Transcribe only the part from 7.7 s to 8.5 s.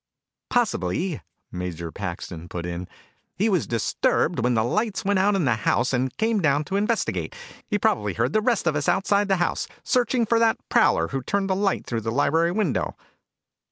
probably heard the